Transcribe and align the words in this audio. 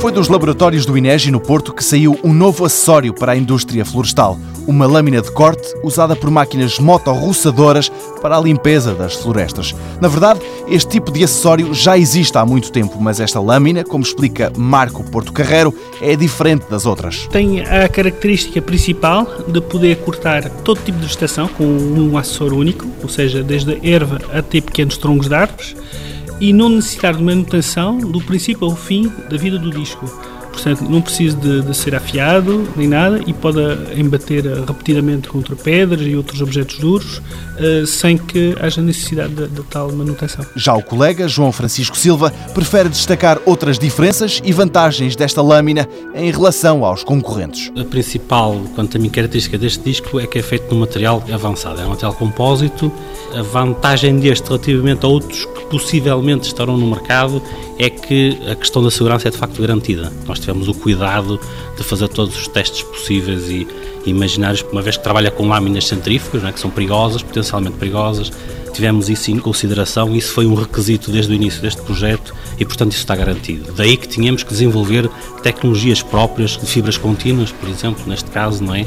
Foi 0.00 0.12
dos 0.12 0.28
laboratórios 0.28 0.86
do 0.86 0.96
INEGI 0.96 1.32
no 1.32 1.40
Porto 1.40 1.74
que 1.74 1.82
saiu 1.82 2.16
um 2.22 2.32
novo 2.32 2.64
acessório 2.64 3.12
para 3.12 3.32
a 3.32 3.36
indústria 3.36 3.84
florestal. 3.84 4.38
Uma 4.64 4.86
lâmina 4.86 5.20
de 5.20 5.32
corte 5.32 5.74
usada 5.82 6.14
por 6.14 6.30
máquinas 6.30 6.78
motorroçadoras 6.78 7.90
para 8.22 8.36
a 8.36 8.40
limpeza 8.40 8.94
das 8.94 9.16
florestas. 9.16 9.74
Na 10.00 10.06
verdade, 10.06 10.40
este 10.68 10.90
tipo 10.90 11.10
de 11.10 11.24
acessório 11.24 11.74
já 11.74 11.98
existe 11.98 12.38
há 12.38 12.46
muito 12.46 12.70
tempo, 12.70 12.96
mas 13.00 13.18
esta 13.18 13.40
lâmina, 13.40 13.82
como 13.82 14.04
explica 14.04 14.52
Marco 14.56 15.02
Porto 15.10 15.32
Carreiro, 15.32 15.74
é 16.00 16.14
diferente 16.14 16.66
das 16.70 16.86
outras. 16.86 17.26
Tem 17.32 17.62
a 17.62 17.88
característica 17.88 18.62
principal 18.62 19.26
de 19.48 19.60
poder 19.60 19.96
cortar 19.96 20.48
todo 20.48 20.80
tipo 20.80 20.98
de 20.98 21.06
vegetação 21.06 21.48
com 21.48 21.64
um 21.64 22.16
acessório 22.16 22.56
único, 22.56 22.86
ou 23.02 23.08
seja, 23.08 23.42
desde 23.42 23.80
erva 23.82 24.20
até 24.32 24.60
pequenos 24.60 24.96
troncos 24.96 25.28
de 25.28 25.34
árvores 25.34 25.74
e 26.40 26.52
não 26.52 26.68
necessitar 26.68 27.14
de 27.14 27.22
manutenção 27.22 27.98
do 27.98 28.20
princípio 28.20 28.66
ao 28.66 28.76
fim 28.76 29.12
da 29.28 29.36
vida 29.36 29.58
do 29.58 29.70
disco. 29.70 30.08
Portanto, 30.58 30.90
não 30.90 31.00
precisa 31.00 31.36
de, 31.36 31.62
de, 31.62 31.76
ser 31.76 31.94
afiado 31.94 32.68
nem 32.76 32.88
nada 32.88 33.20
e 33.24 33.32
pode 33.32 33.60
embater 33.96 34.44
repetidamente 34.44 35.28
contra 35.28 35.54
pedras 35.54 36.04
e 36.04 36.16
outros 36.16 36.40
objetos 36.40 36.78
duros 36.78 37.18
uh, 37.18 37.86
sem 37.86 38.18
que 38.18 38.56
haja 38.60 38.82
necessidade 38.82 39.34
de, 39.34 39.46
de, 39.46 39.62
tal 39.62 39.92
manutenção. 39.92 40.44
Já 40.56 40.74
o 40.74 40.82
colega 40.82 41.28
João 41.28 41.52
Francisco 41.52 41.96
Silva 41.96 42.32
prefere 42.54 42.88
destacar 42.88 43.38
outras 43.46 43.78
diferenças 43.78 44.42
e 44.44 44.52
vantagens 44.52 45.14
desta 45.14 45.40
lâmina 45.40 45.88
em 46.12 46.30
relação 46.32 46.84
aos 46.84 47.04
concorrentes. 47.04 47.70
A 47.78 47.84
principal, 47.84 48.60
quanto 48.74 48.96
a 48.96 49.00
mim, 49.00 49.10
característica 49.10 49.56
deste 49.56 49.84
disco 49.84 50.18
é 50.18 50.26
que 50.26 50.40
é 50.40 50.42
feito 50.42 50.74
num 50.74 50.80
material 50.80 51.22
avançado, 51.32 51.80
é 51.80 51.84
um 51.84 51.90
material 51.90 52.14
compósito. 52.14 52.92
A 53.32 53.42
vantagem 53.42 54.18
deste 54.18 54.48
relativamente 54.48 55.04
a 55.04 55.08
outros 55.08 55.44
que 55.58 55.66
possivelmente 55.66 56.46
estarão 56.46 56.76
no 56.76 56.86
mercado 56.86 57.42
é 57.78 57.90
que 57.90 58.38
a 58.50 58.54
questão 58.54 58.82
da 58.82 58.90
segurança 58.90 59.28
é 59.28 59.30
de 59.30 59.36
facto 59.36 59.60
garantida. 59.60 60.12
Nós 60.26 60.38
tivemos 60.38 60.68
o 60.68 60.74
cuidado 60.74 61.40
de 61.76 61.82
fazer 61.82 62.08
todos 62.08 62.36
os 62.36 62.48
testes 62.48 62.82
possíveis 62.82 63.50
e 63.50 63.66
imaginários, 64.06 64.64
uma 64.72 64.80
vez 64.80 64.96
que 64.96 65.02
trabalha 65.02 65.30
com 65.30 65.48
lâminas 65.48 65.86
centrífugas, 65.86 66.44
é, 66.44 66.52
que 66.52 66.60
são 66.60 66.70
perigosas, 66.70 67.22
potencialmente 67.22 67.76
perigosas, 67.76 68.32
tivemos 68.72 69.08
isso 69.08 69.30
em 69.30 69.38
consideração 69.38 70.14
isso 70.14 70.32
foi 70.32 70.46
um 70.46 70.54
requisito 70.54 71.10
desde 71.10 71.32
o 71.32 71.34
início 71.34 71.60
deste 71.60 71.82
projeto 71.82 72.34
e, 72.58 72.64
portanto, 72.64 72.92
isso 72.92 73.00
está 73.00 73.16
garantido. 73.16 73.72
Daí 73.72 73.96
que 73.96 74.06
tínhamos 74.06 74.42
que 74.42 74.50
desenvolver 74.50 75.08
tecnologias 75.42 76.02
próprias 76.02 76.56
de 76.56 76.66
fibras 76.66 76.96
contínuas, 76.96 77.50
por 77.50 77.68
exemplo, 77.68 78.04
neste 78.06 78.30
caso, 78.30 78.62
não 78.62 78.74
é? 78.74 78.86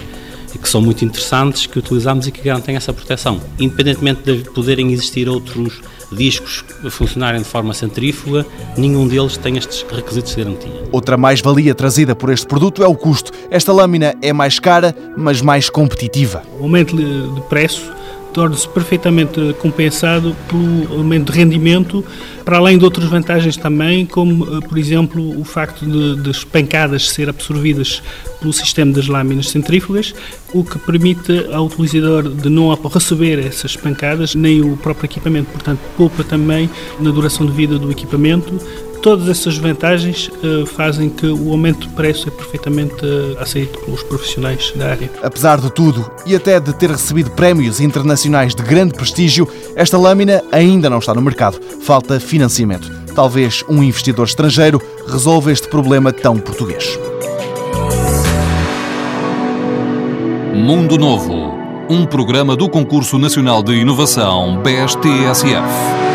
E 0.53 0.57
que 0.57 0.67
são 0.67 0.81
muito 0.81 1.03
interessantes, 1.05 1.65
que 1.65 1.79
utilizamos 1.79 2.27
e 2.27 2.31
que 2.31 2.41
garantem 2.41 2.75
essa 2.75 2.91
proteção. 2.93 3.39
Independentemente 3.59 4.21
de 4.23 4.49
poderem 4.49 4.91
existir 4.91 5.29
outros 5.29 5.81
discos 6.11 6.63
funcionarem 6.89 7.41
de 7.41 7.47
forma 7.47 7.73
centrífuga, 7.73 8.45
nenhum 8.77 9.07
deles 9.07 9.37
tem 9.37 9.57
estes 9.57 9.85
requisitos 9.89 10.35
de 10.35 10.43
garantia. 10.43 10.83
Outra 10.91 11.17
mais-valia 11.17 11.73
trazida 11.73 12.15
por 12.15 12.29
este 12.29 12.45
produto 12.45 12.83
é 12.83 12.87
o 12.87 12.95
custo. 12.95 13.31
Esta 13.49 13.71
lâmina 13.71 14.13
é 14.21 14.33
mais 14.33 14.59
cara, 14.59 14.95
mas 15.15 15.41
mais 15.41 15.69
competitiva. 15.69 16.43
O 16.59 16.63
aumento 16.63 16.95
de 16.95 17.41
preço 17.47 18.00
torna-se 18.33 18.67
perfeitamente 18.69 19.53
compensado 19.59 20.35
pelo 20.47 20.99
aumento 20.99 21.31
de 21.31 21.37
rendimento, 21.37 22.03
para 22.43 22.57
além 22.57 22.77
de 22.77 22.83
outras 22.83 23.07
vantagens 23.07 23.57
também, 23.57 24.05
como, 24.05 24.57
eh, 24.57 24.61
por 24.61 24.77
exemplo, 24.77 25.39
o 25.39 25.43
facto 25.43 25.85
de, 25.85 26.21
de 26.21 26.29
as 26.29 26.43
pancadas 26.43 27.09
ser 27.09 27.29
absorvidas 27.29 28.01
pelo 28.39 28.51
sistema 28.51 28.91
das 28.91 29.07
lâminas 29.07 29.49
centrífugas, 29.49 30.13
o 30.53 30.63
que 30.63 30.79
permite 30.79 31.47
ao 31.51 31.65
utilizador 31.65 32.29
de 32.29 32.49
não 32.49 32.73
receber 32.73 33.39
essas 33.39 33.75
pancadas, 33.75 34.35
nem 34.35 34.61
o 34.61 34.75
próprio 34.77 35.05
equipamento. 35.05 35.51
Portanto, 35.51 35.79
poupa 35.95 36.23
também 36.23 36.69
na 36.99 37.11
duração 37.11 37.45
de 37.45 37.51
vida 37.51 37.77
do 37.77 37.91
equipamento, 37.91 38.59
Todas 39.01 39.27
essas 39.27 39.57
vantagens 39.57 40.29
uh, 40.43 40.65
fazem 40.67 41.09
que 41.09 41.25
o 41.25 41.51
aumento 41.51 41.87
de 41.87 41.93
preço 41.95 42.27
é 42.27 42.31
perfeitamente 42.31 43.03
uh, 43.03 43.39
aceito 43.39 43.79
pelos 43.79 44.03
profissionais 44.03 44.71
da 44.75 44.91
área. 44.91 45.09
Apesar 45.23 45.59
de 45.59 45.71
tudo, 45.71 46.09
e 46.23 46.35
até 46.35 46.59
de 46.59 46.71
ter 46.73 46.91
recebido 46.91 47.31
prémios 47.31 47.79
internacionais 47.79 48.53
de 48.53 48.61
grande 48.61 48.93
prestígio, 48.93 49.47
esta 49.75 49.97
lâmina 49.97 50.43
ainda 50.51 50.87
não 50.87 50.99
está 50.99 51.15
no 51.15 51.21
mercado. 51.21 51.59
Falta 51.81 52.19
financiamento. 52.19 52.91
Talvez 53.15 53.63
um 53.67 53.81
investidor 53.81 54.27
estrangeiro 54.27 54.79
resolva 55.07 55.51
este 55.51 55.67
problema 55.67 56.13
tão 56.13 56.37
português. 56.37 56.99
Mundo 60.53 60.95
Novo, 60.97 61.55
um 61.89 62.05
programa 62.05 62.55
do 62.55 62.69
Concurso 62.69 63.17
Nacional 63.17 63.63
de 63.63 63.73
Inovação 63.73 64.61
BSTSF. 64.61 66.10